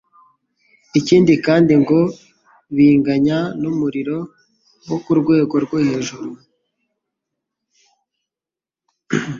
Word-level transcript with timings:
Ikindi 0.99 1.33
kandi 1.45 1.73
ngo 1.81 1.99
biganya 2.75 3.37
n'umuriro 3.61 4.17
wo 4.87 4.97
ku 5.03 5.11
rwego 5.19 5.55
rwo 5.65 5.77
hejuru. 5.87 6.29